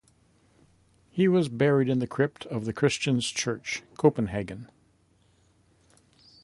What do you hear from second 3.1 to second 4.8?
Church, Copenhagen.